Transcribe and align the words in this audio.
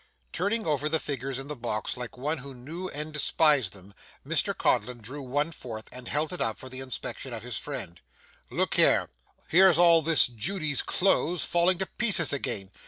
Turning 0.33 0.65
over 0.65 0.89
the 0.89 0.99
figures 0.99 1.37
in 1.37 1.47
the 1.47 1.55
box 1.55 1.95
like 1.95 2.17
one 2.17 2.39
who 2.39 2.55
knew 2.55 2.89
and 2.89 3.13
despised 3.13 3.71
them, 3.73 3.93
Mr 4.25 4.57
Codlin 4.57 4.97
drew 4.97 5.21
one 5.21 5.51
forth 5.51 5.87
and 5.91 6.07
held 6.07 6.33
it 6.33 6.41
up 6.41 6.57
for 6.57 6.69
the 6.69 6.79
inspection 6.79 7.33
of 7.33 7.43
his 7.43 7.57
friend: 7.59 8.01
'Look 8.49 8.73
here; 8.77 9.09
here's 9.49 9.77
all 9.77 10.01
this 10.01 10.25
judy's 10.25 10.81
clothes 10.81 11.43
falling 11.43 11.77
to 11.77 11.85
pieces 11.85 12.33
again. 12.33 12.71